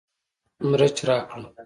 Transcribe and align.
مرچ 0.69 0.97
راکړه 1.09 1.45